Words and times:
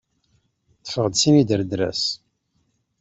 Ṭṭfeɣ-d 0.79 1.15
sin 1.21 1.35
idredras. 1.41 2.03